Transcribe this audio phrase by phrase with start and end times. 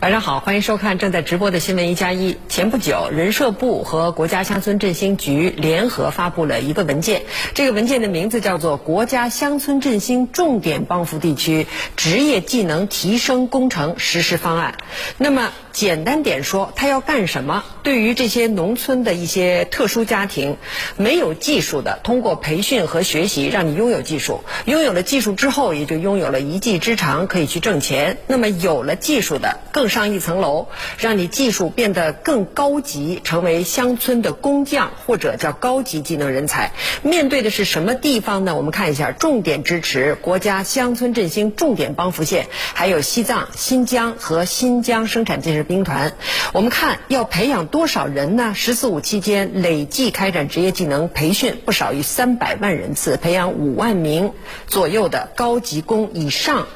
[0.00, 2.36] 晚上好，欢迎收看正在直播的新闻一加一。
[2.48, 14.76] 前不久，人社部和国家乡村振兴局联合发布了一个文件，这个文件的名字叫做《国家乡村振兴重点帮扶地区职业技能提升工程实施方案》。
[15.16, 17.64] 那么，简单点说，它要干什么？
[17.82, 20.58] 对于这些农村的一些特殊家庭，
[20.96, 24.44] 没有技术的，通过培训和学习，让你拥有技术。
[24.64, 28.18] 拥有了技术之后，也就拥有了一技之长，可以去挣钱。
[28.28, 36.72] 那么，有了技术的，更上一层楼，让你技术变得更高级，成为乡村的工匠或者叫高级技能人才。
[37.02, 38.56] 面对的是什么地方呢？
[38.56, 46.12] 我们看一下，重点支持国家乡村振兴重点帮扶县，还有西藏、新疆和新疆生产建设兵团。
[46.52, 54.32] 我们看要培养多少人呢？“十四五”期间累计开展职业技能培训不少于三百万人次，培养五万名
[54.66, 56.66] 左右的高级工以上。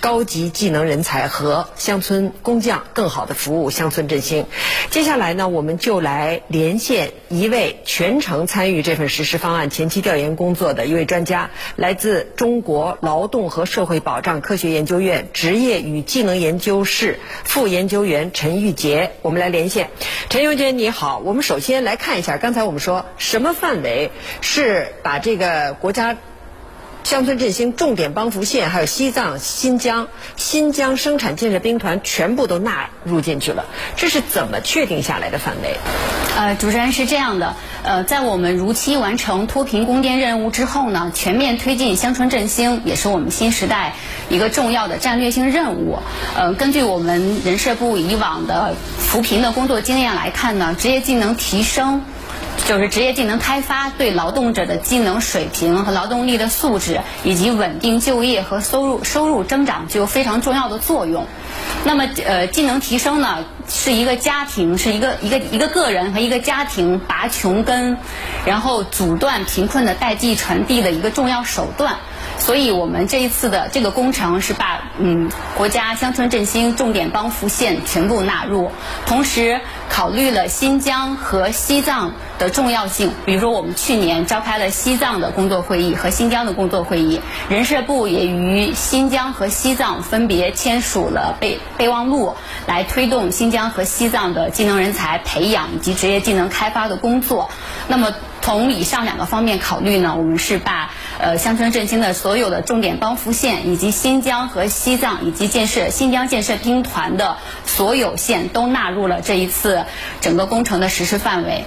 [0.00, 4.46] 高级技能人才和乡村工匠更好的服务乡村振兴。
[4.90, 19.12] 接下来呢，我们就来连线一位全程参与这份实施方案前期调研工作的一位专家，来自中国劳动和社会保障科学研究院职业与技能研究室副研究员陈玉杰。
[19.22, 19.90] 我们来连线，
[20.30, 21.18] 陈玉杰你好。
[21.18, 24.10] 我们首先来看一下，刚才我们说什么范围
[24.40, 26.16] 是把这个国家。
[27.08, 33.64] 乡村振兴重点帮扶县，还有西藏、新疆、新疆生产建设兵团全部都纳入进去了，
[33.96, 35.74] 这是怎么确定下来的范围？
[36.36, 43.94] 呃，主持人是这样的，呃，在我们如期完成脱贫攻坚任务之后呢，全面推进乡村振兴也是我们新时代
[44.28, 46.00] 一个重要的战略性任务。
[46.36, 52.02] 呃，根据我们人社部以往的扶贫的工作经验来看呢，职业技能提升。
[52.68, 61.26] 就是职业技能开发对劳动者的技能水平和劳动力的素质，以及稳定就业和收入收入增长具有非常重要的作用。
[61.84, 67.96] 那么，呃，技能提升呢，是一个家庭，是一个一个一个个人和一个家庭拔穷根，
[68.44, 71.96] 然后阻断贫困的代际传递的一个重要手段。
[72.38, 78.70] 所以我们这一次的这个工程是把嗯国家乡村振兴重点帮扶县全部纳入，
[79.06, 79.60] 同时
[79.90, 83.12] 考虑了新疆和西藏的重要性。
[83.26, 92.34] 比如说，我们去年召开了西藏的工作会议和新疆的工作会议，人社部也与新疆和西藏分别签署了备备忘录，
[92.66, 97.50] 来推动新疆和西藏的技能人才培养以及职业技能开发的工作。
[97.88, 98.14] 那么，
[98.48, 107.36] 从以上两个方面考虑呢，我们是把呃乡村振兴的所有的重点帮扶县，以及新疆和西藏以及建设新疆建设兵团的
[107.66, 109.84] 所有县都纳入了这一次
[110.22, 111.66] 整个工程的实施范围。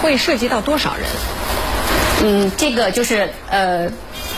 [0.00, 1.04] 会涉及到多少人？
[2.22, 3.90] 嗯，这个就是呃。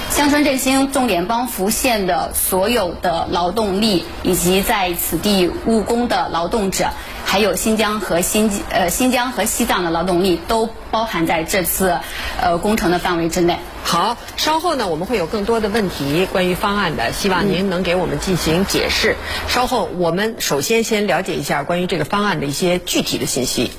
[0.09, 6.91] 乡村振兴重点帮扶县的所有的劳动力，以及在此地务工的劳动者，
[7.27, 11.99] 还有新疆和新呃新疆和西藏的劳动力，都包含在这次
[12.41, 13.59] 呃工程的范围之内。
[13.83, 19.17] 好，稍后呢我们会有更多的问题关于方案的，希望您能给我们进行解释。
[19.49, 23.71] 稍后我们首先先了解一下关于这个方案的一些具体的信息。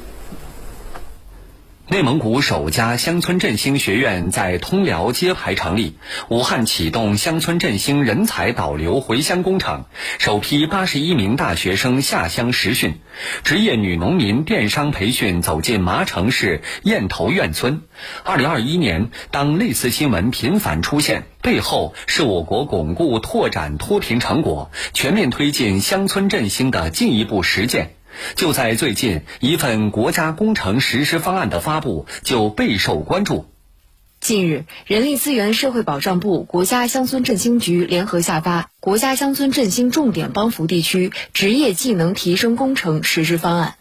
[1.89, 5.95] 内蒙古首家乡村振兴学院在通辽揭牌成立，
[6.27, 9.85] 武汉启动乡村振兴人才导流回乡工程，
[10.19, 12.99] 首批八十一名大学生下乡实训，
[13.45, 17.83] 职业女农民电商培训走进麻城市堰头院村。
[18.25, 27.93] 二零二一年，当类似新闻频繁出现，背后是我国巩固拓展脱贫成果、全面推进乡村振兴的进一步实践。
[28.35, 33.45] 就在最近，一份国家工程实施方案的发布就备受关注。
[34.19, 43.75] 近日，人力资源社会保障部、国家乡村振兴局联合下发《国家乡村振兴重点帮扶地区职业技能提升工程实施方案》，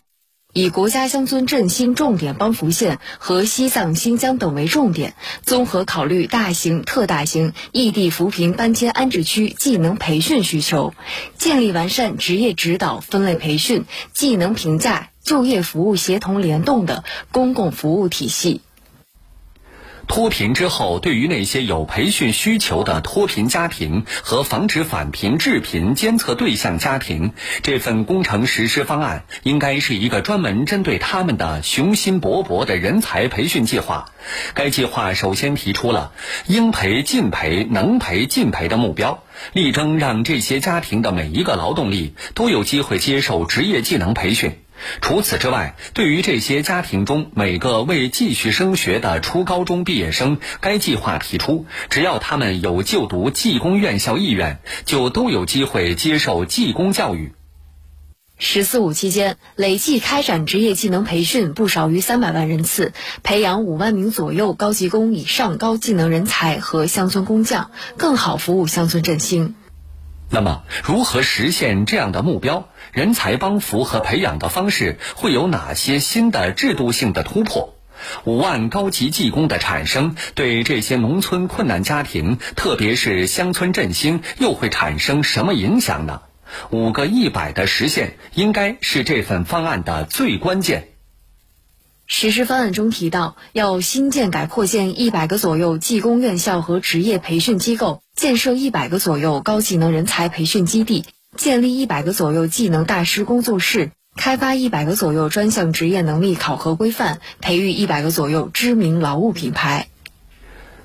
[0.56, 10.94] 以国家乡村振兴重点帮扶县和西藏、新疆等为重点，综合考虑大型、特大型异地扶贫搬迁安置区技能培训需求，
[11.36, 18.62] 建立完善职业指导、分类培训、技能评价、就业服务协同联动的公共服务体系。
[20.06, 27.32] 脱贫之后，对于那些有培训需求的脱贫家庭和防止返贫致贫监测对象家庭，
[27.62, 34.10] 这份工程实施方案应该是一个专门针对他们的雄心勃勃的人才培训计划。
[34.54, 36.12] 该计划首先提出了
[36.46, 44.58] 应培尽培、能培尽培的目标，力争让这些家庭的每一个劳动力都有机会接受职业技能培训。
[45.00, 57.32] 除此之外，对于这些家庭中每个未继续升学的初高中毕业生，该计划提出，只要他们有就读技工院校意愿，就都有机会接受技工教育。
[58.38, 62.92] “十四五”期间，累计开展职业技能培训不少于三百万人次，
[63.22, 69.54] 培养五万名左右高级工以上高技能人才和乡村工匠，更好服务乡村振兴。
[70.28, 72.68] 那么，如何实现这样的目标？
[72.96, 77.74] 人才帮扶和培养的方式会有哪些新的制度性的突破？
[78.24, 86.22] 五万高级技工的产生，对这些农村困难家庭，特别是乡村振兴，又会产生什么影响呢？
[86.70, 90.88] 五个一百的实现，应该是这份方案的最关键。
[92.06, 101.04] 实施方案中提到，要新建改扩建一百个左右技工院校和职业培训机构，建设一百个左右高技能人才培训基地，
[101.36, 109.86] 建立一百个左右技能大师工作室，开发一百个左右专项职业能力考核规范，培育一百个左右知名劳务品牌。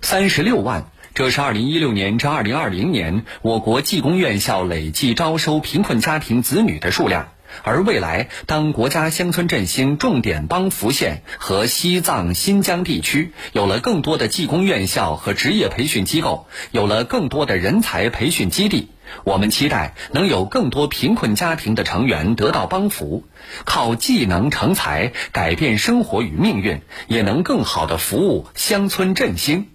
[0.01, 7.29] 三十六万，这是二零一六年至二零二零年我国技工院校累计招收贫困家庭子女的数量。
[7.63, 18.87] 而未来，当国家乡村振兴重点帮扶县和西藏、新疆地区有了更多的技工院校和职业培训机构，有了更多的人才培训基地，
[19.23, 23.23] 我们期待能有更多贫困家庭的成员得到帮扶，
[23.65, 29.67] 靠技能成才，改变生活与命运，也能更好的服务乡村振兴。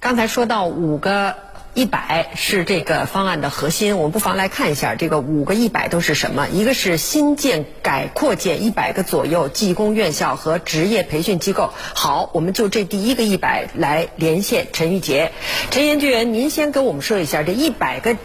[0.00, 1.47] 刚才说到五个。
[1.78, 6.48] 一百是这个方案的核心，我们不妨来看一下这个五个一百都是什么。
[6.48, 11.70] 一个是新建、改、扩建一百个左右技工院校和职业培训机构。
[11.94, 15.30] 好，我们就这第一个一百来连线陈玉杰。
[15.70, 18.16] 陈研究员，您先跟我们说一下，这一百个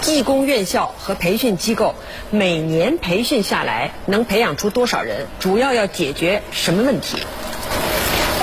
[0.00, 1.96] 技工院校和培训机构
[2.30, 5.26] 每年培训下来能培养出多少人？
[5.40, 7.18] 主要要解决什么问题？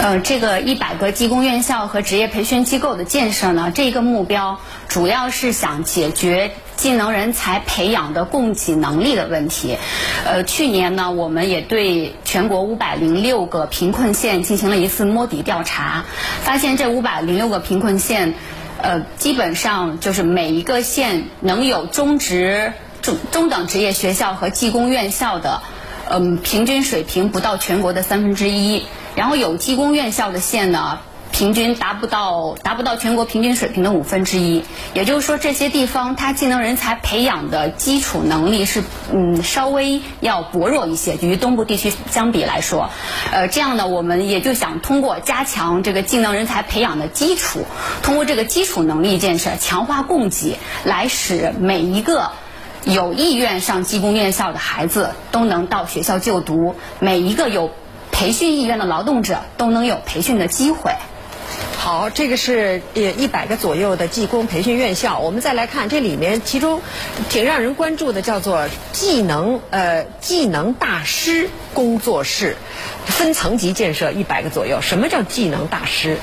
[0.02, 9.78] 呃，这个一百个技工院校和职业培训机构的建设呢，这个目标主要是想解决技能人才培养的供给能力的问题。
[10.26, 16.06] 呃，去年呢，我们也对全国五百零六个贫困县进行了一次摸底调查，
[16.44, 18.36] 发现这五百零六个贫困县，
[18.82, 25.62] 呃，基本上就是每一个县能有中职、中中等职业学校和技工院校的，
[26.10, 28.84] 嗯，平均水平不到全国的三分之一。
[29.16, 31.00] 然后有技工院校的县呢，
[31.32, 34.64] 平均达不到达不到全国平均水平的五分之一。
[34.94, 42.90] 也就是说，这些地方它技能人才培养的基础能力是嗯稍微要薄弱一些，与东部地区相比来说。
[43.32, 47.66] 呃，这样呢，我们也就想通过加强这个技能人才培养的基础，
[48.02, 52.32] 通过这个基础能力建设，强化供给，来使每一个
[52.84, 57.72] 有意愿上技工院校的孩子都能到学校就读，每一个有。
[58.16, 60.94] 培训意愿的劳动者都能有培训的机会。
[61.78, 65.20] 好，这个是呃一百个左右的技工培训院校。
[65.20, 66.82] 我们再来看这里面，其中
[67.30, 72.56] 挺让人关注的叫做技能呃技能大师工作室，
[73.06, 74.80] 分层级建设一百个左右。
[74.82, 76.18] 什么叫技能大师？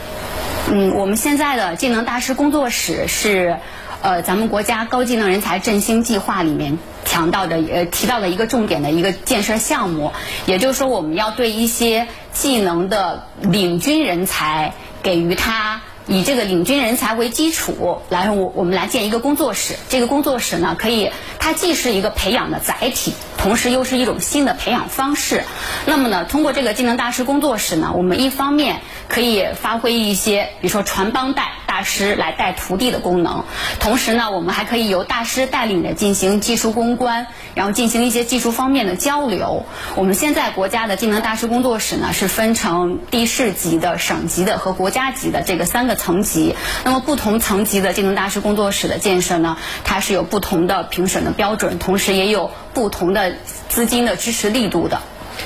[0.71, 3.59] 嗯，我们现在的技能大师工作室是。
[4.05, 6.77] 呃，咱们国家高技能人才振兴计划里面
[7.13, 10.13] 强调的呃提到的一个重点的一个建设项目，
[10.47, 15.83] 也就是说，我们要对一些技能的领军人才给予他。
[16.09, 19.77] 以这个领军人才为基础来，我我们来建一个工作室。
[19.89, 25.45] 这个工作室呢，可以它既是一个培养的载体，同时又是一种新的培养方式。
[25.87, 33.45] 那么呢，通过这个技能大师工作室呢，我们一方面可以发挥一些，比如说传帮带师来带徒弟的功能。
[33.81, 39.67] 同时呢，我们还可以由大师带领着进行技术攻关，然后进行一些技术方面的交流。
[39.95, 46.55] 我们现在国家的技能大师工作室呢是分成地市级的、省级的和国家级的这个三个层级。
[46.85, 53.35] 那么不同层级的技能大师工作室的建设呢，它是有不同的评审的标准，同时也有不同的
[53.69, 55.01] 资金的支持力度的。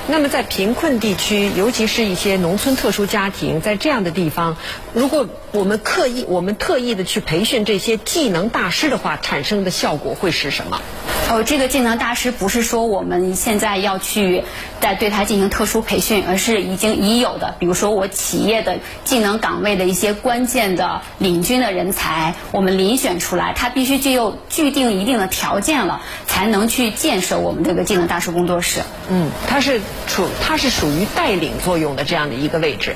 [0.09, 4.57] 那么在贫困地区，尤其是一些农村特殊家庭，在这样的地方，
[4.93, 10.83] 如果我们刻意、我们特意的去培训这些技能大师的话，产生的效果会是什么？
[11.31, 14.45] 哦，这个技能大师不是说我们现在要去
[14.83, 28.83] 在对他进行特殊培训，而是已经已有的，比如说我企业的技能岗位的一些关键的领军的人才，我们遴选出来，他必须具有具定一定的条件了，才能去建设我们这个技能大师工作室。
[29.09, 32.95] 嗯，他是处，他是属于带领作用的这样的一个位置。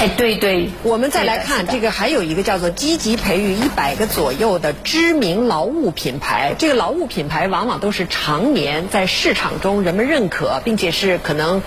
[0.00, 6.54] 哎，对对，我们再来看这个，还有一个叫做积极培育一百个左右的知名劳务品牌。
[6.56, 11.62] 这个劳务品牌往往都是常年在市场中人们认可，并且是可能，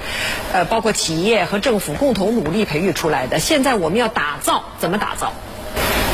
[0.53, 3.37] 呃，包括企业和政府共同努力培育出来的。
[3.37, 5.33] 现在我们要打造，怎么打造？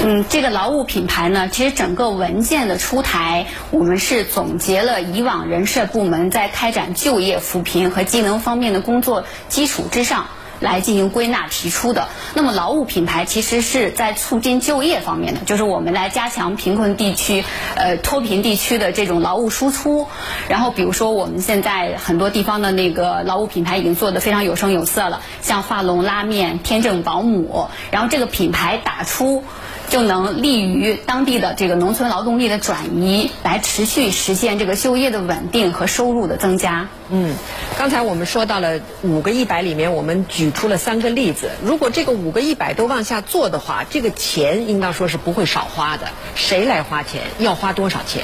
[0.04, 10.26] 嗯，这个劳务品牌呢，其实整个文件的出台，我们是总结了以往人社部门在开展就业扶贫和技能方面的工作基础之上。
[10.60, 12.08] 来进行归纳提出的。
[12.34, 17.44] 那么劳务品牌其实是在促进就业方面的，就是我们来加强贫困地区、
[17.76, 20.08] 呃脱贫地区的这种劳务输出。
[20.48, 29.44] 然后比如说我们现在很多地方的那个劳务品牌已经做得非常有声有色了，像化龙拉面、天正保姆，然后这个品牌打出。
[29.90, 36.90] 就能利于当地的这个农村劳动力的转移，来持续实现这个就业的稳定和收入的增加。
[37.10, 37.36] 嗯，
[37.78, 41.52] 刚才我们说到了五个一百里面，我们举出了三个例子。
[41.64, 46.08] 如果这个五个一百都往下做的话，这个钱应当说是不会少花的。
[46.36, 47.22] 谁来花钱？
[47.40, 48.24] 要花多少钱？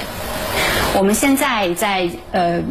[0.96, 2.62] 我们现在在呃。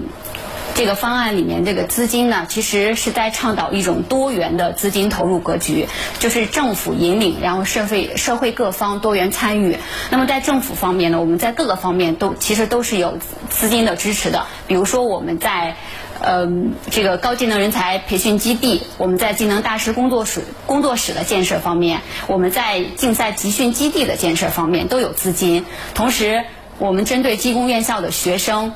[0.75, 5.87] 这个方案里面，这个资金呢，其实是在倡导一种多元的资金投入格局，
[6.19, 9.77] 就是政府引领，然后社会社会各方多元参与。
[10.11, 13.19] 那么在政府方面呢，我们在各个方面都其实都是有
[13.51, 14.47] 资金的支持的。
[14.67, 15.77] 比如说我们在
[16.21, 16.49] 呃
[16.91, 25.67] 这个高技能人才培训基地，我们在技能大师工作室工作室的建设方面，我们在竞赛集训基地的建设方面都有资金。
[25.95, 26.45] 同时，
[26.79, 28.73] 我们针对技工院校的学生。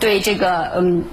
[0.00, 1.04] 对这个嗯，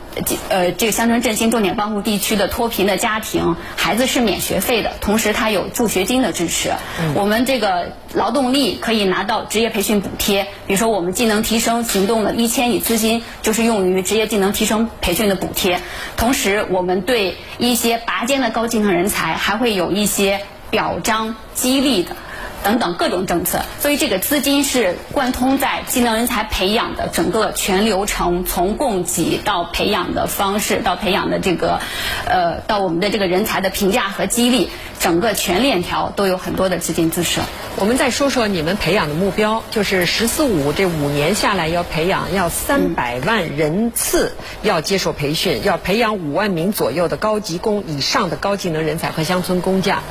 [0.50, 6.72] 呃，这个乡村振兴重点帮扶地区的脱贫的家庭，孩子是免学费的，同时他有助学金的支持。
[7.13, 15.82] 我们这个劳动力可以拿到职业培训补贴，比如说我们技能提升行动的一千亿资金就是用于职业技能提升培训的补贴。
[16.15, 20.39] 同时，我们对一些拔尖的高技能人才还会有一些
[20.72, 22.15] 表彰激励的。
[22.64, 31.80] 等等各种政策，所以这个资金是贯通在技能人才培养的整个全流程，从供给到培养的方式，到培养的这个，
[32.26, 37.40] 呃，到我们的这个人才的评价和激励，整个全链条都有很多的资金支持。
[37.78, 44.34] 我们再说说你们培养的目标，就是“十四五”这五年下来要培养要三百万人次
[44.64, 50.02] 要接受培训，要培养五万名左右的高级工以上的高技能人才和乡村工匠。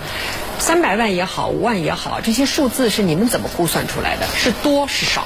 [0.58, 4.26] 三百万也好，五万也好，这些数字是你们怎么估算出来的？
[4.34, 5.24] 是多是少？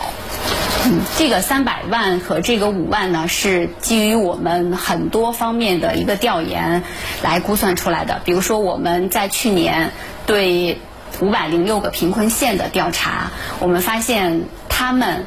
[0.85, 6.83] 嗯，这个三百万和这个五万呢，是基于我们很多方面的一个调研
[7.23, 8.21] 来估算出来的。
[8.25, 9.93] 比如说，我们在去年
[10.27, 10.79] 对
[11.21, 15.27] 五百零六个贫困县的调查，我们发现他们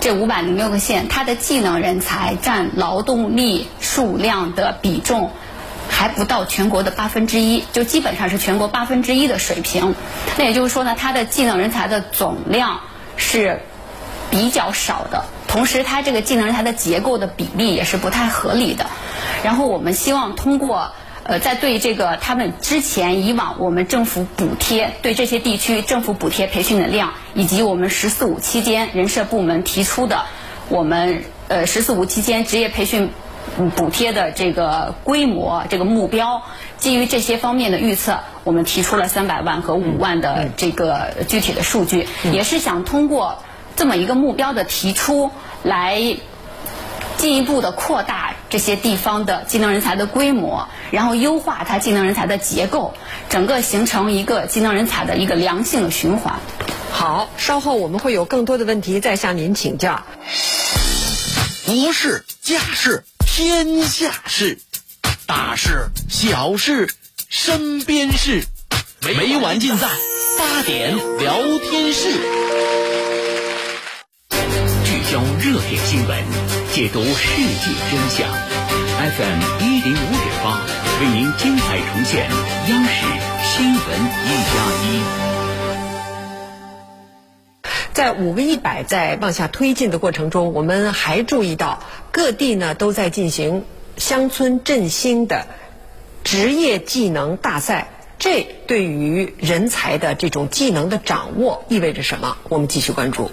[0.00, 5.30] 这五百零六个县，它的技能人才占劳动力数量的比重。
[5.98, 9.96] 还不到全国的八分之一，就基本上是全国八分之一的水平。
[10.36, 12.82] 那也就是说呢，它的技能人才的总量
[13.16, 13.62] 是
[14.30, 18.86] 比较少的，同时它这个技能人才的结构的比例也是不太合理的。
[19.42, 20.92] 然后我们希望通过
[21.24, 30.26] 呃，在对这个他们之前以往我们政府补贴对这些地区政府补贴培训的量，以及我们“十四五”期间人社部门提出的
[30.68, 33.10] 我们呃“十四五”期间职业培训。
[33.76, 36.42] 补贴的这个规模、这个目标，
[36.78, 43.38] 基于这些方面的预测，我们提出了三百万和五万的这个具体的数据，也是想通过
[43.76, 45.30] 这么一个目标的提出
[45.62, 46.00] 来，
[47.16, 52.94] 进一步的扩大这些地方的技能人才的规模，然后优化它技能人才的结构，
[53.28, 56.36] 整个形成一个技能人才的一个良性的循环。
[56.92, 60.02] 好，稍后我们会有更多的问题再向您请教。
[61.66, 63.04] 国事、家事。
[63.38, 64.58] 天下事，
[65.24, 66.92] 大事、小事、
[67.28, 68.42] 身边事，
[69.00, 69.86] 没完尽在
[70.36, 72.10] 八点聊天室，
[74.84, 76.24] 聚焦热点新闻，
[76.72, 78.28] 解读世界真相。
[78.98, 80.66] FM 一零五点八，
[81.00, 82.28] 为您精彩重现
[82.68, 82.90] 央视
[83.54, 83.80] 新闻
[84.26, 85.37] 一加一。
[87.98, 93.64] 在五个一百在往下推进的过程中，我们还注意到各地呢都在进行
[93.96, 95.48] 乡村振兴的
[96.22, 97.88] 职业技能大赛。
[98.16, 102.36] 这对于人才的这种技能的掌握意味着什么？
[102.48, 103.32] 我们继续关注。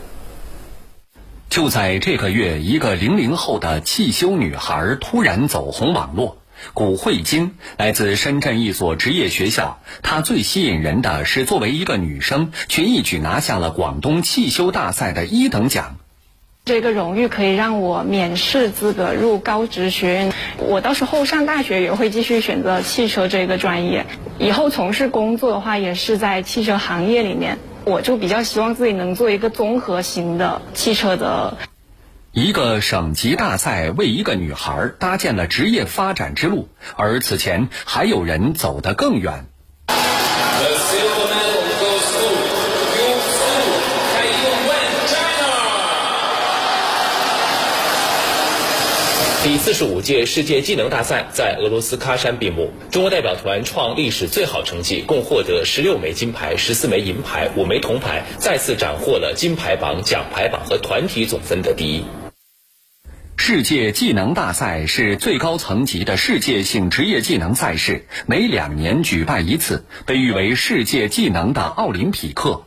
[1.48, 6.38] 就在这个月，一个零零后的汽修女孩突然走红网络。
[6.74, 15.98] 古慧晶来自深圳一所职业学校，她最吸引人的是作为一个女生，却一举拿下了广东汽修大赛的一等奖。
[16.66, 20.34] 这个荣誉可以让我免试资格入高职学院。
[20.58, 24.08] 我到时候上大学也会继续选择汽车这个专业。
[24.40, 27.60] 以后从事工作的话，也是在汽车行业里面。
[27.84, 31.56] 我就比较希望自己能做一个综合型的汽车的。
[32.36, 39.46] 一个省级大赛为一个女孩搭建了职业发展之路，而此前还有人走得更远。
[49.42, 62.04] 第四十五届世界技能大赛在俄罗斯喀山闭幕，中国代表团创历史最好成绩，共获得十六枚金牌、十四枚银牌、五枚铜牌，再次斩获了金牌榜、奖牌榜和团体总分的第一。
[63.38, 72.66] 世界技能大赛是最高层级的世界性职业技能赛事，每两年举办一次，被誉为世界技能的奥林匹克。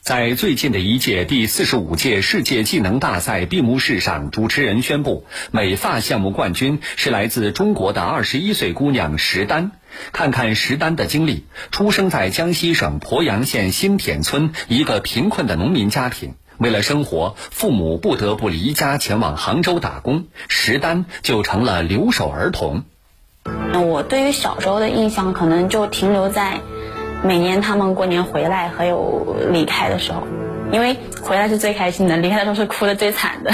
[0.00, 9.72] 在最近的一届第四十五届世界技能大赛闭幕式上，主持人宣布，美发项目冠军是来自中国的二十一岁姑娘石丹。
[10.12, 22.84] 看看石丹的经历，出生在江西省鄱阳县新田村一个贫困的农民家庭，为了生活，父母不得不离家前往杭州打工，石丹就成了留守儿童。
[23.74, 26.60] 我对于小时候的印象，可能就停留在。
[27.22, 30.26] 每年他们过年回来还有离开的时候，
[30.72, 33.52] 因为回来是最开心的，离开的时候是哭的最惨的。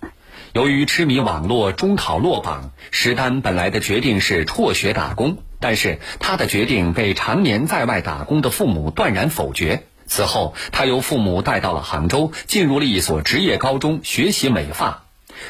[0.52, 9.84] 由于痴迷网络，中考落榜，石丹本来的决定是辍学打工，但是他的决定被常年在外打工的父母断然否决。
[10.06, 15.04] 此后，他由父母带到了杭州，进入了一所职业高中学习美发。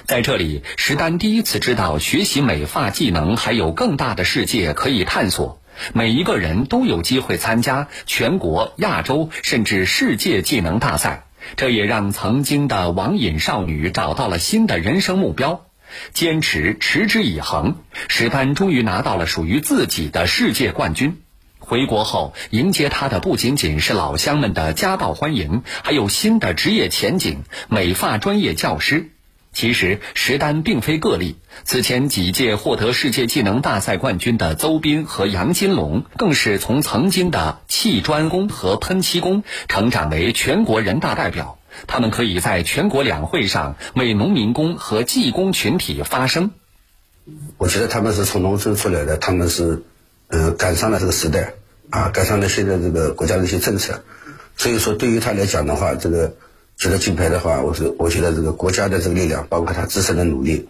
[0.06, 5.60] 在这里，石丹第一次知道学习美发技能还有更大的世界可以探索。
[5.92, 15.66] 每一个人都有机会参加全国、亚洲甚至世界技能大赛，这也让曾经的网瘾少女找到了新的人生目标。
[16.12, 17.76] 坚持，持之以恒，
[18.08, 21.23] 石丹终于拿到了属于自己的世界冠军。
[21.64, 29.10] 回国后，迎接他的不仅仅是老乡们的夹道欢迎，还有新的职业前景——美发专业教师。
[29.52, 41.58] 其实石丹并非个例，此前几届获得世界技能大赛冠军的邹斌和杨金龙，更是从曾经的砌砖工和喷漆工，成长为全国人大代表。
[41.86, 46.50] 他们可以在全国两会上为农民工和技工群体发声。
[47.56, 49.84] 我觉得他们是从农村出来的，他们是，
[50.28, 51.54] 呃，赶上了这个时代，
[51.90, 54.02] 啊，赶上了现在这个国家的一些政策，
[54.56, 56.34] 所以说对于他来讲的话，这个。
[56.76, 60.68] 取得金牌的话，我是我觉得这个国家的这个力量，包括他自身的努力。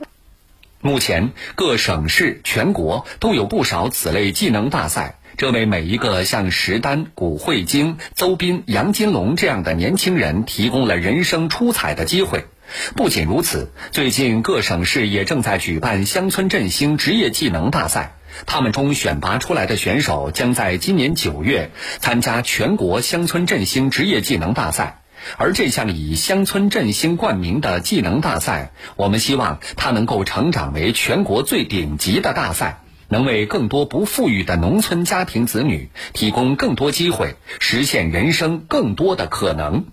[0.82, 12.44] 目前各省市、全国都有不少此类技能大赛，这为每一个像石丹、古慧晶、邹斌、杨金龙这样的年轻人提供了人生出彩的机会。
[12.96, 18.14] 不仅如此，最近各省市也正在举办乡村振兴职业技能大赛，
[18.46, 21.70] 他们中选拔出来的选手将在今年九月
[22.00, 25.00] 参加全国乡村振兴职业技能大赛。
[25.38, 39.86] 而这项以乡村振兴冠名的技能大赛，我们希望它能够成长为全国最顶级的大赛，能为更多不富裕的农村家庭子女提供更多机会，实现人生更多的可能。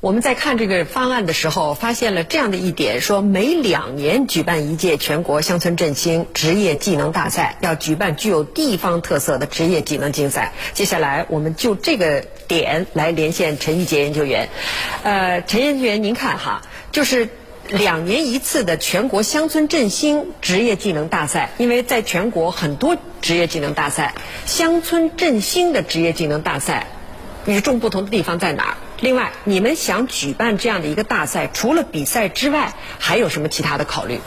[0.00, 10.54] 我们在看这个方案的时候，发现了这样的一点：说每两年举办一届全国乡村振兴职业技能大赛，要举办具有地方特色的职业技能竞赛。
[10.72, 14.48] 接下来，我们就这个点来连线陈玉杰研究员。
[15.02, 17.28] 呃，陈研究员，您看哈，就是
[17.68, 24.14] 两年一次的全国乡村振兴职业技能大赛，因为在全国很多职业技能大赛，
[24.46, 26.86] 乡村振兴的职业技能大赛
[27.44, 28.76] 与众不同的地方在哪儿？
[29.00, 34.20] 另外，你们想举办这样的一个大赛，除了比赛之外，还有什么其他的考虑？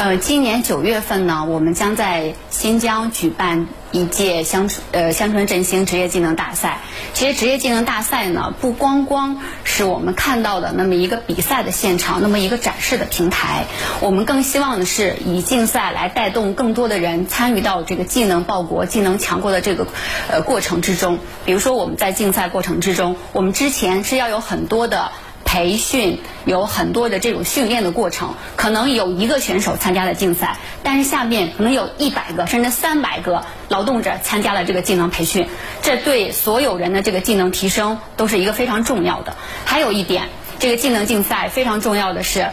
[0.00, 6.80] 呃，今年九月份呢，我们将在新疆举办一届乡村呃乡村振兴职业技能大赛。
[7.12, 13.66] 其实职业技能大赛呢，不光光是我们看到的那么一个比赛的现场，那么一个展示的平台。
[14.00, 19.86] 我们更希望的是以竞赛来带动更多的人参与到这个技能报国、技能强国的这个
[20.28, 21.20] 呃过程之中。
[21.44, 25.12] 比如说我们在竞赛过程之中，我们之前是要有很多的。
[25.54, 35.48] 培训有很多的这种训练的过程，可能有一个选手参加了竞赛，但是下面可能有一百个甚至三百个劳动者参加了这个技能培训，
[35.80, 39.36] 这对所有人的这个技能提升都是一个非常重要的。
[39.64, 40.24] 还有一点，
[40.58, 42.50] 这个技能竞赛非常重要的是，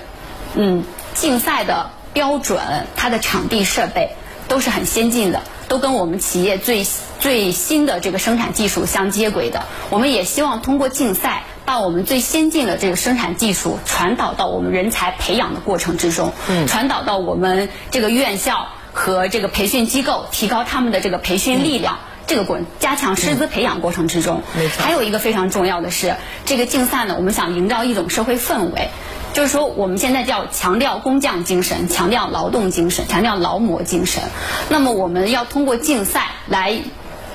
[0.53, 0.83] 嗯，
[1.15, 2.61] 竞赛的标准，
[2.95, 4.11] 它的场地设备
[4.47, 6.85] 都是很先进的，都跟我们企业最
[7.19, 9.63] 最新的这个生产技术相接轨的。
[9.89, 11.45] 我们也希望通过竞赛。
[11.71, 16.33] 把我们最先进的这个生产技术传导到我们人才培养的过程之中，
[16.67, 24.43] 传导到我们这个院校和这个培训机构，提高他们的这个培训力量，这个过加强师资培养过程之中。
[24.79, 28.89] 还有一个非常重要的是，这个竞赛呢，我们想营造一种社会氛围，
[29.31, 34.23] 就是说我们现在叫强调工匠精神，强调劳动精神，强调劳模精神。
[34.67, 36.81] 那么我们要通过竞赛来。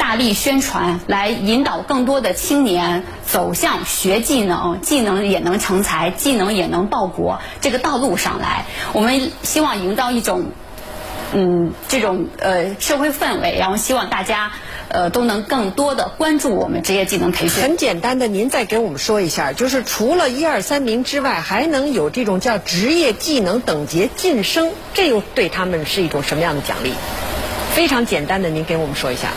[0.06, 8.66] 大力宣传，来引导更多的青年走向学技能，技能也能成才，技能也能报国这个道路上来。
[8.92, 10.44] 我们希望营造一种，
[11.34, 14.52] 嗯，这种呃社会氛围，然后希望大家
[14.90, 17.60] 呃都能更多的关注我们职业技能培训。
[17.60, 26.92] 很简单的，您再给我们说一下，就是除了一二三名之外，还能有这种叫职业技能等级晋升，这又对他们是一种什么样的奖励？
[27.76, 29.28] 非常简单的，您给我们说一下。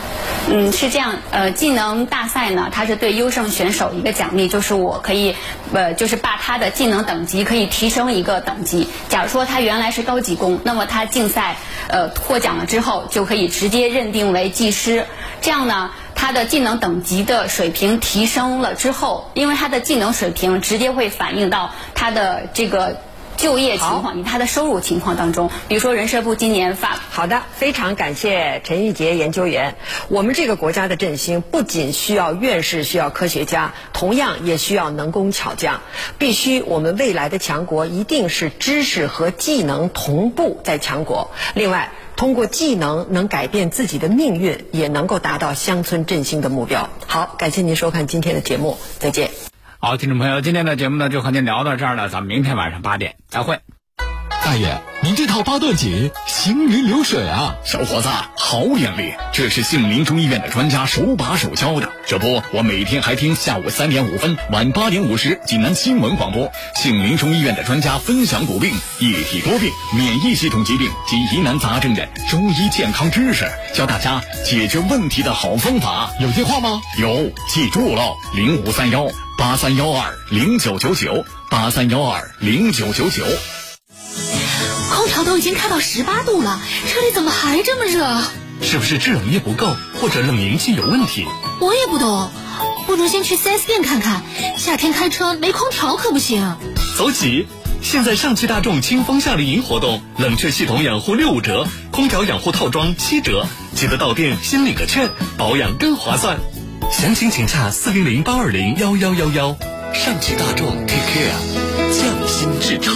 [0.50, 1.16] 嗯，是这样。
[1.30, 5.36] 呃，技能大赛呢，它是对优胜选手一个奖励，就是我可以，
[5.74, 8.88] 呃，就是把他的技能等级可以提升一个等级。
[9.10, 11.56] 假如说他原来是高级工，那么他竞赛
[11.88, 15.04] 呃获奖了之后，就可以直接认定为技师。
[15.42, 22.96] 这样呢，他的技能等级的水平提升了之后，因为他的技能水平直接会反映到他的这个。
[23.40, 29.76] 就业情况以及他的收入情况当中，比如说人社部今年发好的，非常感谢陈玉杰研究员。
[30.08, 35.80] 我们这个国家的振兴不仅需要院士，需要科学家，同样也需要能工巧匠。
[36.18, 41.30] 必须我们未来的强国一定是知识和技能同步在强国。
[41.54, 46.90] 另外，通过技能能改变自己的命运，也能够达到乡村振兴的目标。
[47.06, 49.49] 好，感谢您收看今天的节目，再见。
[49.82, 53.60] 好，听众朋友，今天的节目呢就和您聊到这儿了，咱们明天晚上八点再会。
[54.44, 57.54] 大爷，您这套八段锦行云流水啊！
[57.64, 61.88] 小伙子，好眼力，这是杏林中医院的专家手把手教的。
[62.06, 76.10] 这不，我每天还听下午三点五分、晚八点五十济南新闻广播，杏林中医院的专家分享骨病、一体多病、免疫系统疾病及疑难杂症的中医健康知识，教大家解决问题的好方法。
[76.20, 76.82] 有电话吗？
[76.98, 79.06] 有，记住了，零五三幺。
[79.40, 83.24] 八三幺二零九九九，八三幺二零九九九。
[84.92, 88.20] 空调都已经开到十八度了，车里怎么还这么热？
[88.60, 91.24] 是不是制冷液不够，或者冷凝器有问题？
[91.58, 92.30] 我也不懂，
[92.86, 94.22] 不如先去 4S 店看看。
[94.58, 96.58] 夏天开车没空调可不行。
[96.98, 97.46] 走起！
[97.80, 106.38] 现在上汽大众清风夏令营活动，冷却系统养护六五折，空调养护套装七折，记得到店先领个券，保养更划算。
[106.90, 109.56] 详情请洽四零零八二零幺幺幺幺。
[109.94, 111.32] 上汽大众 Take Care，
[111.96, 112.94] 匠心制成。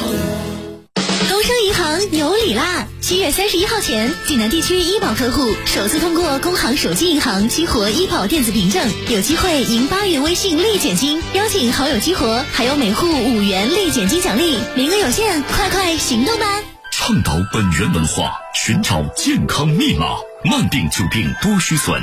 [1.29, 2.87] 工商银行有礼啦！
[3.01, 16.47] 七月三十一号前，济南地区医保客户首次通过工行手机银行激活医保电子凭证，有机会赢八元微信立减金，邀请好友激活，还有每户五元立减金奖励，名额有限，快快行动吧！
[16.91, 22.03] 倡导本源文化，寻找健康密码，慢病久病多虚损。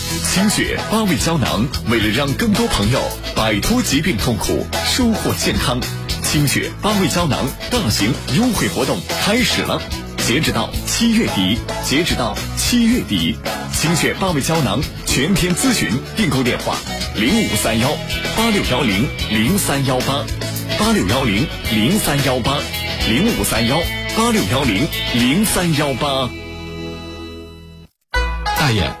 [0.33, 3.01] 清血八味胶囊，为了让更多朋友
[3.35, 5.77] 摆脱疾病痛苦，收获健康，
[6.23, 9.81] 清血八味胶囊大型优惠活动开始了。
[10.25, 13.35] 截止到七月底，截止到七月底，
[13.73, 16.77] 清血八味胶囊全天咨询订购电话：
[17.13, 17.89] 零五三幺
[18.37, 20.23] 八六幺零零三幺八
[20.79, 22.57] 八六幺零零三幺八
[23.09, 23.77] 零五三幺
[24.15, 26.29] 八六幺零零三幺八。
[28.57, 29.00] 大爷。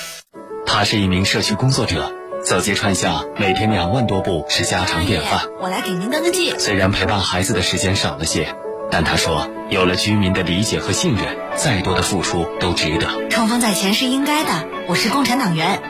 [0.73, 2.13] 他是一名社区工作者，
[2.45, 5.41] 走街串巷，每天两万多步是家常便饭。
[5.59, 6.55] 我来给您登个记。
[6.57, 8.55] 虽然陪伴孩子的时间少了些，
[8.89, 13.27] 但他说，有了居民的理解和信任，再多的付出都值得。
[13.27, 15.81] 冲锋在前是应该的，我是共产党员。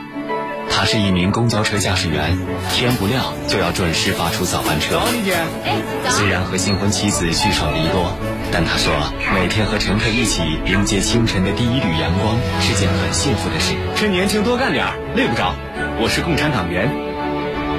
[0.68, 2.36] 他是一名公交车驾驶员，
[2.72, 4.98] 天不亮就要准时发出早班车。
[4.98, 5.36] 早，丽姐。
[6.10, 8.16] 虽然和新婚妻子聚少离多，
[8.52, 8.92] 但他说
[9.34, 13.74] 每天和乘客一起迎接清晨的第一缕阳光是件很幸福的事。
[13.96, 14.86] 趁年轻多干点
[15.16, 15.54] 累不着。
[15.98, 16.90] 我是共产党员。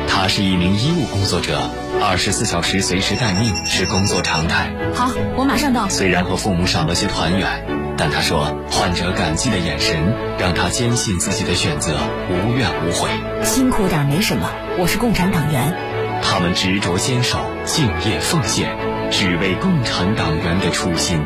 [0.08, 1.70] 他是一名医务工作者，
[2.02, 4.72] 二十四小时随时待命是工作常态。
[4.96, 5.88] 好，我马上到。
[5.90, 7.66] 虽然和父母少了些团圆，
[7.98, 11.98] 但他说患者感激的眼神让他坚信自己的选择
[12.30, 13.10] 无怨无悔。
[13.44, 15.76] 辛苦点没什么，我是共产党员。
[16.24, 18.76] 他们执着坚守，敬业奉献，
[19.16, 21.24] 只为共产党员的初心。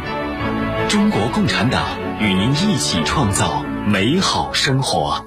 [0.90, 5.26] 中国共产党与您一起创造美好生活。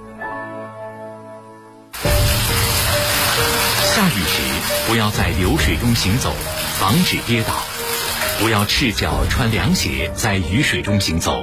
[1.94, 4.42] 下雨时，
[4.86, 6.34] 不要在流水中行走，
[6.78, 7.54] 防止跌倒；
[8.40, 11.42] 不要赤脚穿凉鞋在雨水中行走。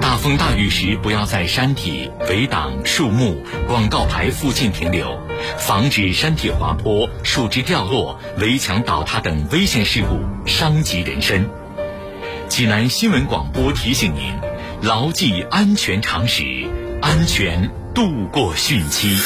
[0.00, 5.20] 大风大雨时，不要在山体、围挡、树木、广告牌附近停留，
[5.58, 11.48] 防止山体滑坡、树枝掉落、围墙倒塌等危险事故伤及人身。
[12.48, 14.34] 济南新闻广播提醒您：
[14.82, 16.44] 牢记安全常识，
[17.00, 19.18] 安全度过汛期。